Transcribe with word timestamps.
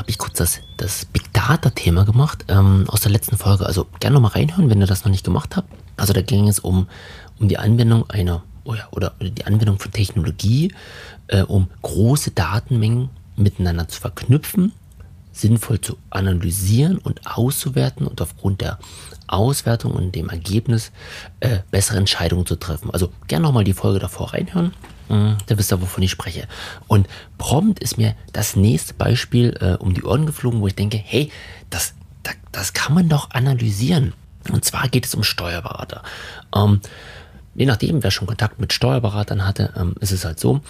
habe 0.00 0.10
ich 0.10 0.16
kurz 0.16 0.38
das, 0.38 0.60
das 0.78 1.04
Big 1.04 1.30
Data-Thema 1.34 2.06
gemacht 2.06 2.46
ähm, 2.48 2.84
aus 2.88 3.02
der 3.02 3.12
letzten 3.12 3.36
Folge. 3.36 3.66
Also 3.66 3.86
gerne 4.00 4.14
nochmal 4.14 4.32
reinhören, 4.32 4.70
wenn 4.70 4.80
ihr 4.80 4.86
das 4.86 5.04
noch 5.04 5.10
nicht 5.10 5.24
gemacht 5.24 5.56
habt. 5.56 5.68
Also 5.98 6.14
da 6.14 6.22
ging 6.22 6.48
es 6.48 6.58
um, 6.58 6.88
um 7.38 7.48
die 7.48 7.58
Anwendung 7.58 8.08
einer 8.08 8.42
oh 8.64 8.74
ja, 8.74 8.88
oder, 8.92 9.12
oder 9.20 9.28
die 9.28 9.44
Anwendung 9.44 9.78
von 9.78 9.92
Technologie, 9.92 10.72
äh, 11.26 11.42
um 11.42 11.68
große 11.82 12.30
Datenmengen 12.30 13.10
miteinander 13.36 13.88
zu 13.88 14.00
verknüpfen, 14.00 14.72
sinnvoll 15.32 15.82
zu 15.82 15.98
analysieren 16.08 16.96
und 16.96 17.26
auszuwerten 17.26 18.06
und 18.06 18.22
aufgrund 18.22 18.62
der 18.62 18.78
Auswertung 19.26 19.92
und 19.92 20.14
dem 20.14 20.30
Ergebnis 20.30 20.92
äh, 21.40 21.58
bessere 21.70 21.98
Entscheidungen 21.98 22.46
zu 22.46 22.56
treffen. 22.56 22.90
Also 22.90 23.12
gerne 23.28 23.42
nochmal 23.42 23.64
die 23.64 23.74
Folge 23.74 23.98
davor 23.98 24.32
reinhören. 24.32 24.72
Äh, 25.10 25.34
da 25.46 25.58
wisst 25.58 25.72
ihr, 25.72 25.80
wovon 25.80 26.02
ich 26.02 26.10
spreche. 26.10 26.46
Und 26.86 27.08
prompt 27.36 27.80
ist 27.80 27.98
mir 27.98 28.14
das 28.32 28.56
nächste 28.56 28.94
Beispiel 28.94 29.56
äh, 29.60 29.82
um 29.82 29.92
die 29.92 30.04
Ohren 30.04 30.26
geflogen, 30.26 30.60
wo 30.60 30.66
ich 30.66 30.74
denke, 30.74 30.96
hey, 30.96 31.30
das, 31.68 31.94
das, 32.22 32.34
das 32.52 32.72
kann 32.72 32.94
man 32.94 33.08
doch 33.08 33.30
analysieren. 33.30 34.14
Und 34.50 34.64
zwar 34.64 34.88
geht 34.88 35.06
es 35.06 35.14
um 35.14 35.22
Steuerberater. 35.22 36.02
Ähm, 36.54 36.80
je 37.54 37.66
nachdem, 37.66 38.02
wer 38.02 38.10
schon 38.10 38.26
Kontakt 38.26 38.60
mit 38.60 38.72
Steuerberatern 38.72 39.44
hatte, 39.44 39.72
ähm, 39.76 39.94
ist 40.00 40.12
es 40.12 40.24
halt 40.24 40.40
so. 40.40 40.60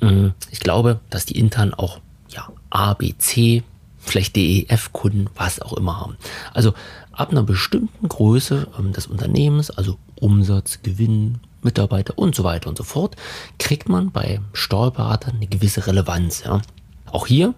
Ähm, 0.00 0.32
ich 0.50 0.60
glaube, 0.60 1.00
dass 1.10 1.26
die 1.26 1.38
intern 1.38 1.74
auch 1.74 1.98
ja, 2.30 2.48
A, 2.70 2.94
B, 2.94 3.14
C, 3.18 3.64
vielleicht 3.98 4.36
DEF-Kunden, 4.36 5.28
was 5.34 5.60
auch 5.60 5.74
immer 5.74 6.00
haben. 6.00 6.16
Also 6.54 6.72
ab 7.12 7.30
einer 7.30 7.42
bestimmten 7.42 8.08
Größe 8.08 8.68
ähm, 8.78 8.92
des 8.92 9.06
Unternehmens, 9.06 9.70
also 9.70 9.98
Umsatz, 10.20 10.80
Gewinn, 10.82 11.40
Mitarbeiter 11.62 12.18
und 12.18 12.34
so 12.34 12.44
weiter 12.44 12.68
und 12.68 12.78
so 12.78 12.84
fort, 12.84 13.16
kriegt 13.58 13.88
man 13.88 14.10
bei 14.10 14.40
Steuerberatern 14.52 15.36
eine 15.36 15.46
gewisse 15.46 15.86
Relevanz. 15.86 16.44
Ja. 16.44 16.60
Auch 17.06 17.26
hier 17.26 17.54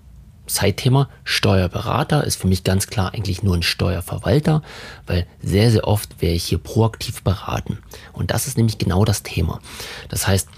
Zeitthema 0.50 1.08
Steuerberater 1.24 2.24
ist 2.24 2.36
für 2.36 2.48
mich 2.48 2.64
ganz 2.64 2.88
klar 2.88 3.14
eigentlich 3.14 3.42
nur 3.42 3.54
ein 3.54 3.62
Steuerverwalter, 3.62 4.62
weil 5.06 5.26
sehr, 5.40 5.70
sehr 5.70 5.86
oft 5.86 6.20
wäre 6.20 6.34
ich 6.34 6.44
hier 6.44 6.58
proaktiv 6.58 7.22
beraten. 7.22 7.78
Und 8.12 8.32
das 8.32 8.46
ist 8.46 8.56
nämlich 8.56 8.78
genau 8.78 9.04
das 9.04 9.22
Thema. 9.22 9.60
Das 10.08 10.26
heißt, 10.26 10.48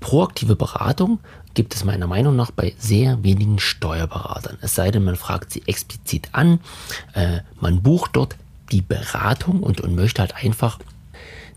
proaktive 0.00 0.54
Beratung 0.54 1.18
gibt 1.54 1.74
es 1.74 1.84
meiner 1.84 2.06
Meinung 2.06 2.36
nach 2.36 2.50
bei 2.50 2.74
sehr 2.78 3.22
wenigen 3.24 3.58
Steuerberatern. 3.58 4.58
Es 4.60 4.74
sei 4.74 4.90
denn, 4.90 5.04
man 5.04 5.16
fragt 5.16 5.50
sie 5.50 5.62
explizit 5.66 6.28
an, 6.32 6.60
äh, 7.14 7.40
man 7.58 7.82
bucht 7.82 8.10
dort 8.14 8.36
die 8.70 8.82
Beratung 8.82 9.62
und, 9.62 9.80
und 9.80 9.94
möchte 9.96 10.20
halt 10.20 10.36
einfach 10.36 10.78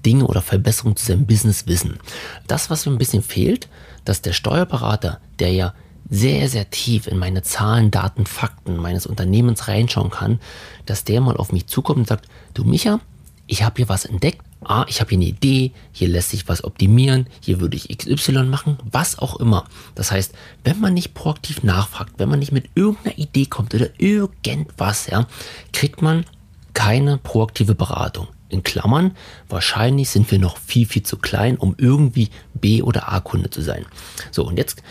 Dinge 0.06 0.26
oder 0.26 0.42
Verbesserungen 0.42 0.96
zu 0.96 1.06
seinem 1.06 1.26
Business 1.26 1.68
wissen. 1.68 2.00
Das, 2.48 2.70
was 2.70 2.86
mir 2.86 2.92
ein 2.92 2.98
bisschen 2.98 3.24
fehlt, 3.24 3.68
dass 4.06 4.22
der 4.22 4.34
Steuerberater, 4.34 5.20
der 5.40 5.52
ja 5.52 5.74
sehr, 6.10 6.50
sehr 6.50 6.70
tief 6.70 7.08
in 7.08 7.18
meine 7.18 7.42
Zahlen, 7.42 7.90
Daten, 7.90 8.26
Fakten 8.26 8.76
meines 8.76 9.06
Unternehmens 9.06 9.68
reinschauen 9.68 10.10
kann, 10.10 10.40
dass 10.86 11.06
der 11.06 11.22
mal 11.22 11.38
auf 11.38 11.54
mich 11.54 11.68
zukommt 11.68 12.00
und 12.00 12.08
sagt, 12.08 12.28
du 12.54 12.64
Micha, 12.64 13.00
ich 13.48 13.64
habe 13.64 13.78
hier 13.78 13.90
was 13.90 14.06
entdeckt, 14.06 14.42
ah, 14.64 14.86
ich 14.88 15.00
habe 15.00 15.10
hier 15.10 15.18
eine 15.18 15.28
Idee, 15.28 15.72
hier 15.92 16.08
lässt 16.08 16.30
sich 16.30 16.48
was 16.48 16.64
optimieren, 16.64 17.28
hier 17.40 17.60
würde 17.60 17.78
ich 17.78 17.98
XY 17.98 18.44
machen, 18.44 18.78
was 18.90 19.20
auch 19.20 19.40
immer. 19.40 19.66
Das 19.96 20.12
heißt, 20.12 20.34
wenn 20.64 20.80
man 20.80 20.94
nicht 20.94 21.14
proaktiv 21.14 21.64
nachfragt, 21.64 22.14
wenn 22.18 22.30
man 22.30 22.40
nicht 22.40 22.52
mit 22.52 22.70
irgendeiner 22.76 23.18
Idee 23.18 23.46
kommt 23.46 23.74
oder 23.74 23.88
irgendwas, 23.98 25.08
ja, 25.08 25.28
kriegt 25.74 26.02
man 26.02 26.26
keine 26.74 27.18
proaktive 27.18 27.76
Beratung. 27.76 28.28
In 28.52 28.64
Klammern, 28.64 29.16
wahrscheinlich 29.50 30.10
sind 30.10 30.30
wir 30.30 30.40
noch 30.40 30.58
viel, 30.58 30.86
viel 30.86 31.04
zu 31.04 31.18
klein, 31.18 31.58
um 31.58 31.76
irgendwie 31.78 32.30
B- 32.54 32.82
oder 32.82 33.12
A-Kunde 33.12 33.50
zu 33.50 33.62
sein. 33.62 33.86
So, 34.32 34.46
und 34.46 34.58
jetzt 34.58 34.84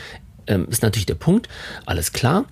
ähm, 0.47 0.67
ist 0.69 0.83
natürlich 0.83 1.07
der 1.07 1.15
Punkt, 1.15 1.49
alles 1.87 2.13
klar, 2.13 2.47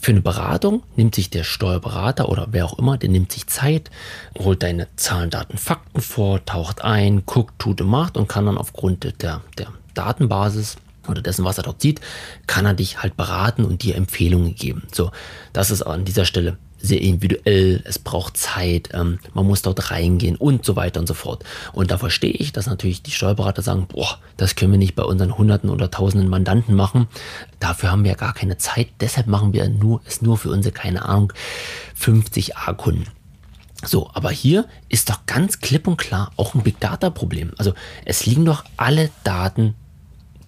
für 0.00 0.12
eine 0.12 0.20
Beratung 0.20 0.82
nimmt 0.96 1.14
sich 1.14 1.30
der 1.30 1.44
Steuerberater 1.44 2.28
oder 2.28 2.48
wer 2.50 2.66
auch 2.66 2.78
immer, 2.78 2.98
der 2.98 3.08
nimmt 3.08 3.32
sich 3.32 3.46
Zeit, 3.46 3.90
holt 4.38 4.62
deine 4.62 4.88
Zahlen, 4.96 5.30
Daten, 5.30 5.56
Fakten 5.56 6.00
vor, 6.00 6.44
taucht 6.44 6.82
ein, 6.82 7.24
guckt, 7.24 7.58
tut 7.58 7.80
und 7.80 7.88
macht 7.88 8.16
und 8.16 8.28
kann 8.28 8.46
dann 8.46 8.58
aufgrund 8.58 9.04
der, 9.22 9.42
der 9.58 9.72
Datenbasis 9.94 10.76
oder 11.08 11.22
dessen, 11.22 11.44
was 11.44 11.58
er 11.58 11.64
dort 11.64 11.82
sieht, 11.82 12.00
kann 12.46 12.66
er 12.66 12.74
dich 12.74 13.02
halt 13.02 13.16
beraten 13.16 13.64
und 13.64 13.82
dir 13.82 13.96
Empfehlungen 13.96 14.54
geben. 14.54 14.84
So, 14.92 15.10
das 15.52 15.70
ist 15.70 15.82
an 15.82 16.04
dieser 16.04 16.24
Stelle 16.24 16.58
sehr 16.78 17.00
individuell, 17.00 17.82
es 17.84 17.98
braucht 17.98 18.36
Zeit, 18.36 18.90
ähm, 18.92 19.18
man 19.34 19.46
muss 19.46 19.62
dort 19.62 19.90
reingehen 19.90 20.36
und 20.36 20.64
so 20.64 20.76
weiter 20.76 21.00
und 21.00 21.06
so 21.06 21.14
fort. 21.14 21.44
Und 21.72 21.90
da 21.90 21.98
verstehe 21.98 22.30
ich, 22.30 22.52
dass 22.52 22.66
natürlich 22.66 23.02
die 23.02 23.10
Steuerberater 23.10 23.62
sagen, 23.62 23.86
boah, 23.88 24.18
das 24.36 24.54
können 24.54 24.72
wir 24.72 24.78
nicht 24.78 24.94
bei 24.94 25.02
unseren 25.02 25.36
Hunderten 25.36 25.70
oder 25.70 25.90
Tausenden 25.90 26.28
Mandanten 26.28 26.74
machen. 26.74 27.08
Dafür 27.60 27.90
haben 27.90 28.04
wir 28.04 28.12
ja 28.12 28.16
gar 28.16 28.34
keine 28.34 28.58
Zeit. 28.58 28.88
Deshalb 29.00 29.26
machen 29.26 29.52
wir 29.52 29.68
nur, 29.68 30.00
es 30.04 30.22
nur 30.22 30.38
für 30.38 30.50
unsere, 30.50 30.72
keine 30.72 31.04
Ahnung, 31.06 31.32
50 31.94 32.56
A-Kunden. 32.56 33.06
So, 33.84 34.10
aber 34.14 34.30
hier 34.30 34.66
ist 34.88 35.10
doch 35.10 35.26
ganz 35.26 35.60
klipp 35.60 35.86
und 35.86 35.96
klar 35.96 36.32
auch 36.36 36.54
ein 36.54 36.62
Big 36.62 36.80
Data 36.80 37.10
Problem. 37.10 37.52
Also 37.58 37.74
es 38.04 38.26
liegen 38.26 38.44
doch 38.44 38.64
alle 38.76 39.10
Daten 39.22 39.74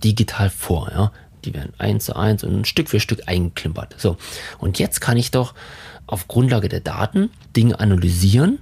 digital 0.05 0.51
vor, 0.51 0.91
ja. 0.93 1.13
Die 1.45 1.55
werden 1.55 1.73
eins 1.79 2.07
zu 2.07 2.17
eins 2.17 2.43
und 2.43 2.67
Stück 2.67 2.89
für 2.89 2.99
Stück 2.99 3.23
eingeklimpert. 3.27 3.95
So. 3.97 4.17
Und 4.59 4.79
jetzt 4.81 5.01
kann 5.01 5.17
ich 5.17 5.31
doch 5.31 5.55
auf 6.07 6.27
Grundlage 6.27 6.69
der 6.69 6.81
Daten 6.81 7.31
Dinge 7.55 7.79
analysieren 7.79 8.59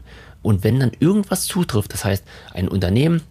und 0.47 0.63
wenn 0.63 0.79
dann 0.79 0.93
irgendwas 1.01 1.47
zutrifft, 1.47 1.93
das 1.93 2.05
heißt, 2.05 2.25
ein 2.55 2.69
Unternehmen 2.69 3.23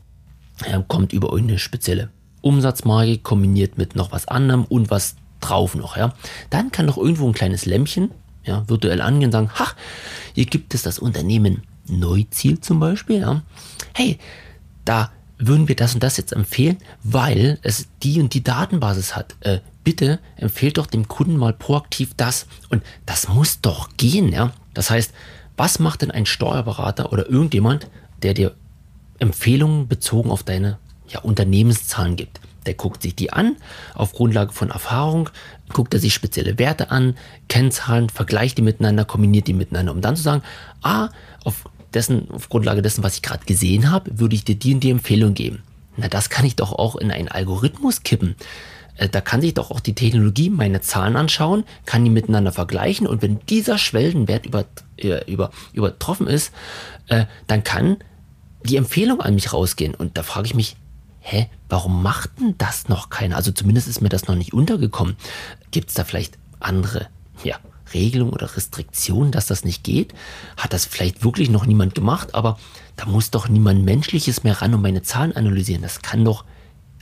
äh, 0.66 0.82
kommt 0.86 1.14
über 1.14 1.34
eine 1.34 1.60
spezielle 1.60 2.10
Umsatzmarke 2.42 3.20
kombiniert 3.20 3.78
mit 3.78 3.96
noch 3.96 4.12
was 4.12 4.28
anderem 4.28 4.66
und 4.66 4.90
was 4.90 5.16
drauf 5.40 5.76
noch, 5.76 5.96
ja, 5.96 6.14
dann 6.50 6.74
kann 6.74 6.88
doch 6.88 6.98
irgendwo 6.98 7.26
ein 7.26 7.34
kleines 7.34 7.66
Lämpchen 7.66 8.12
ja, 8.44 8.68
virtuell 8.68 9.00
angehen 9.00 9.28
und 9.28 9.32
sagen, 9.32 9.50
ha, 9.58 9.68
hier 10.34 10.46
gibt 10.46 10.74
es 10.74 10.82
das 10.82 11.00
Unternehmen 11.00 11.64
Neuziel 11.88 12.60
zum 12.60 12.82
Beispiel, 12.82 13.22
ja, 13.22 13.44
hey, 13.94 14.20
da 14.84 15.12
würden 15.38 15.68
wir 15.68 15.75
das 15.75 15.94
und 15.94 16.03
das 16.03 16.18
jetzt 16.18 16.34
empfehlen, 16.34 16.78
weil 17.03 17.59
es 17.62 17.88
die 18.03 18.22
und 18.22 18.34
die 18.34 18.44
Datenbasis 18.44 19.16
hat. 19.16 19.35
Äh, 19.41 19.59
bitte 19.84 20.19
empfehlt 20.35 20.78
doch 20.78 20.88
dem 20.88 21.07
Kunden 21.07 21.38
mal 21.38 21.53
proaktiv 21.53 22.13
das. 22.16 22.47
Und 22.69 22.84
das 23.06 23.28
muss 23.28 23.62
doch 23.62 23.90
gehen, 23.97 24.31
ja. 24.31 24.51
Das 24.74 24.90
heißt, 24.90 25.13
was 25.57 25.79
macht 25.79 26.01
denn 26.01 26.12
ein 26.12 26.25
Steuerberater 26.25 27.13
oder 27.13 27.29
irgendjemand, 27.29 27.88
der 28.24 28.34
dir 28.34 28.56
Empfehlungen 29.19 29.88
bezogen 29.88 30.31
auf 30.31 30.44
deine 30.44 30.78
ja, 31.07 31.19
Unternehmenszahlen 31.19 32.16
gibt? 32.16 32.41
Der 32.66 32.74
guckt 32.74 33.03
sich 33.03 33.16
die 33.16 33.31
an, 33.31 33.57
auf 33.94 34.13
Grundlage 34.13 34.51
von 34.51 34.72
Erfahrung, 34.72 35.29
guckt 35.72 35.94
er 35.94 36.00
sich 36.00 36.13
spezielle 36.16 36.57
Werte 36.57 36.90
an, 36.90 37.16
Kennzahlen, 37.47 38.09
vergleicht 38.09 38.57
die 38.57 38.63
miteinander, 38.63 39.06
kombiniert 39.06 39.47
die 39.47 39.53
miteinander, 39.53 39.91
um 39.91 40.01
dann 40.01 40.16
zu 40.16 40.24
sagen, 40.24 40.41
ah, 40.81 41.09
auf, 41.44 41.66
dessen, 41.95 42.29
auf 42.31 42.50
Grundlage 42.50 42.81
dessen, 42.81 43.03
was 43.03 43.16
ich 43.16 43.22
gerade 43.22 43.45
gesehen 43.45 43.91
habe, 43.91 44.19
würde 44.19 44.35
ich 44.35 44.44
dir 44.44 44.56
die 44.56 44.73
und 44.73 44.81
die 44.81 44.91
Empfehlung 44.91 45.33
geben. 45.33 45.63
Na, 45.97 46.07
das 46.07 46.29
kann 46.29 46.45
ich 46.45 46.56
doch 46.56 46.73
auch 46.73 46.95
in 46.95 47.09
einen 47.09 47.29
Algorithmus 47.29 48.03
kippen. 48.03 48.35
Äh, 48.97 49.09
da 49.09 49.22
kann 49.22 49.41
sich 49.41 49.53
doch 49.53 49.72
auch 49.72 49.79
die 49.79 49.95
Technologie 49.95 50.50
meine 50.50 50.81
Zahlen 50.81 51.16
anschauen, 51.16 51.63
kann 51.85 52.03
die 52.03 52.09
miteinander 52.09 52.51
vergleichen 52.51 53.07
und 53.07 53.22
wenn 53.22 53.39
dieser 53.47 53.78
Schwellenwert 53.78 54.45
über, 54.45 54.66
äh, 54.97 55.31
über, 55.31 55.51
übertroffen 55.73 56.28
ist, 56.28 56.51
äh, 57.07 57.25
dann 57.47 57.63
kann 57.63 57.97
die 58.63 58.77
Empfehlung 58.77 59.22
an 59.22 59.35
mich 59.35 59.53
rausgehen. 59.53 59.94
Und 59.95 60.17
da 60.17 60.23
frage 60.23 60.47
ich 60.47 60.56
mich, 60.56 60.75
hä, 61.19 61.47
warum 61.69 62.01
macht 62.03 62.31
denn 62.39 62.56
das 62.57 62.89
noch 62.89 63.09
keiner? 63.09 63.35
Also 63.35 63.51
zumindest 63.51 63.88
ist 63.88 64.01
mir 64.01 64.09
das 64.09 64.27
noch 64.27 64.35
nicht 64.35 64.53
untergekommen. 64.53 65.16
Gibt 65.72 65.89
es 65.89 65.95
da 65.95 66.03
vielleicht 66.03 66.38
andere, 66.59 67.07
ja, 67.44 67.57
Regelungen 67.95 68.33
oder 68.33 68.56
Restriktionen, 68.56 69.31
dass 69.31 69.47
das 69.47 69.66
nicht 69.66 69.83
geht? 69.83 70.13
Hat 70.57 70.73
das 70.73 70.85
vielleicht 70.85 71.23
wirklich 71.23 71.50
noch 71.50 71.66
niemand 71.66 71.95
gemacht? 71.95 72.35
Aber 72.35 72.59
da 72.95 73.06
muss 73.06 73.31
doch 73.31 73.50
niemand 73.50 73.83
Menschliches 73.85 74.44
mehr 74.44 74.61
ran 74.61 74.73
und 74.73 74.81
meine 74.81 75.01
Zahlen 75.01 75.35
analysieren. 75.35 75.81
Das 75.81 76.01
kann 76.01 76.23
doch 76.23 76.45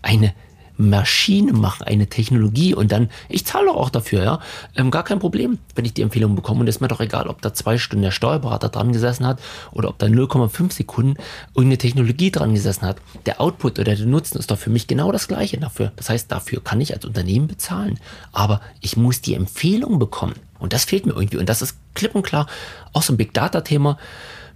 eine 0.01 0.33
Maschine 0.77 1.53
machen, 1.53 1.83
eine 1.83 2.07
Technologie. 2.07 2.73
Und 2.73 2.91
dann, 2.91 3.09
ich 3.29 3.45
zahle 3.45 3.71
auch 3.71 3.89
dafür, 3.89 4.23
ja, 4.23 4.39
ähm, 4.75 4.91
gar 4.91 5.03
kein 5.03 5.19
Problem, 5.19 5.59
wenn 5.75 5.85
ich 5.85 5.93
die 5.93 6.01
Empfehlung 6.01 6.35
bekomme. 6.35 6.61
Und 6.61 6.67
ist 6.67 6.81
mir 6.81 6.87
doch 6.87 6.99
egal, 6.99 7.27
ob 7.27 7.41
da 7.41 7.53
zwei 7.53 7.77
Stunden 7.77 8.03
der 8.03 8.11
Steuerberater 8.11 8.69
dran 8.69 8.91
gesessen 8.91 9.25
hat 9.25 9.39
oder 9.71 9.89
ob 9.89 9.99
da 9.99 10.07
0,5 10.07 10.71
Sekunden 10.71 11.15
irgendeine 11.49 11.77
Technologie 11.77 12.31
dran 12.31 12.53
gesessen 12.53 12.83
hat. 12.83 12.97
Der 13.25 13.39
Output 13.41 13.79
oder 13.79 13.95
der 13.95 14.05
Nutzen 14.05 14.39
ist 14.39 14.51
doch 14.51 14.57
für 14.57 14.69
mich 14.69 14.87
genau 14.87 15.11
das 15.11 15.27
gleiche 15.27 15.57
dafür. 15.57 15.91
Das 15.95 16.09
heißt, 16.09 16.31
dafür 16.31 16.63
kann 16.63 16.81
ich 16.81 16.93
als 16.93 17.05
Unternehmen 17.05 17.47
bezahlen, 17.47 17.99
aber 18.31 18.61
ich 18.81 18.97
muss 18.97 19.21
die 19.21 19.35
Empfehlung 19.35 19.99
bekommen. 19.99 20.35
Und 20.59 20.73
das 20.73 20.85
fehlt 20.85 21.05
mir 21.05 21.13
irgendwie. 21.13 21.37
Und 21.37 21.49
das 21.49 21.61
ist 21.61 21.77
klipp 21.93 22.15
und 22.15 22.23
klar 22.23 22.47
auch 22.93 23.03
so 23.03 23.13
ein 23.13 23.17
Big 23.17 23.33
Data 23.33 23.61
Thema, 23.61 23.97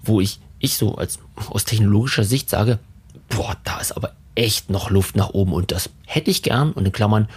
wo 0.01 0.21
ich, 0.21 0.39
ich 0.59 0.77
so 0.77 0.95
als 0.95 1.19
aus 1.49 1.65
technologischer 1.65 2.23
Sicht 2.23 2.49
sage, 2.49 2.79
boah, 3.29 3.55
da 3.63 3.79
ist 3.79 3.91
aber 3.93 4.13
echt 4.35 4.69
noch 4.69 4.89
Luft 4.89 5.15
nach 5.15 5.29
oben 5.29 5.53
und 5.53 5.71
das 5.71 5.89
hätte 6.05 6.31
ich 6.31 6.43
gern 6.43 6.71
und 6.71 6.85
in 6.85 6.91
Klammern, 6.91 7.27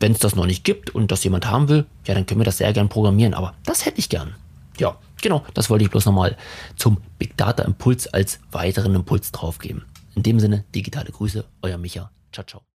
wenn 0.00 0.12
es 0.12 0.18
das 0.20 0.36
noch 0.36 0.46
nicht 0.46 0.64
gibt 0.64 0.90
und 0.90 1.10
das 1.10 1.24
jemand 1.24 1.50
haben 1.50 1.68
will, 1.68 1.86
ja, 2.06 2.14
dann 2.14 2.26
können 2.26 2.40
wir 2.40 2.44
das 2.44 2.58
sehr 2.58 2.72
gern 2.72 2.88
programmieren, 2.88 3.34
aber 3.34 3.54
das 3.64 3.84
hätte 3.84 3.98
ich 3.98 4.08
gern. 4.08 4.34
Ja, 4.78 4.96
genau, 5.20 5.44
das 5.54 5.70
wollte 5.70 5.84
ich 5.84 5.90
bloß 5.90 6.06
nochmal 6.06 6.36
zum 6.76 6.98
Big 7.18 7.36
Data 7.36 7.64
Impuls 7.64 8.06
als 8.06 8.38
weiteren 8.52 8.94
Impuls 8.94 9.32
draufgeben. 9.32 9.84
In 10.14 10.22
dem 10.22 10.38
Sinne, 10.38 10.64
digitale 10.74 11.10
Grüße, 11.10 11.44
euer 11.62 11.78
Micha. 11.78 12.10
Ciao, 12.32 12.46
ciao. 12.46 12.77